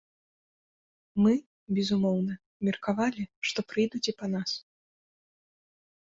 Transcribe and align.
Мы, 1.23 1.33
безумоўна, 1.79 2.33
меркавалі, 2.69 3.23
што 3.49 3.59
прыйдуць 3.73 4.05
і 4.13 4.15
па 4.23 4.27
нас. 4.33 4.51